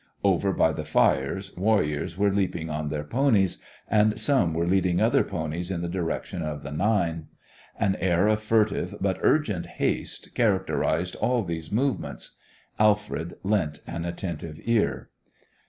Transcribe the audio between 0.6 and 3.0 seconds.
the fires warriors were leaping on